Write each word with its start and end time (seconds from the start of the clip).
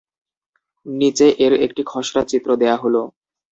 নিচে 0.85 1.27
এর 1.45 1.53
একটি 1.65 1.81
খসড়া 1.87 2.21
চিত্র 2.31 2.49
দেয়া 2.61 2.77
হল। 2.77 2.95